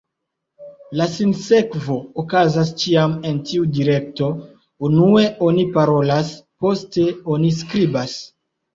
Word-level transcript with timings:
La 1.01 1.05
sinsekvo 1.15 1.97
okazas 2.23 2.71
ĉiam 2.85 3.15
en 3.33 3.39
tiu 3.51 3.69
direkto: 3.77 4.33
unue 4.91 5.29
oni 5.53 5.69
parolas, 5.79 6.37
poste 6.67 7.09
oni 7.39 7.57
skribas. 7.65 8.23